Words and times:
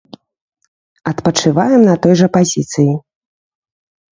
Адпачываем 1.11 1.81
на 1.91 1.95
той 2.07 2.13
жа 2.23 2.27
пазіцыі. 2.39 2.89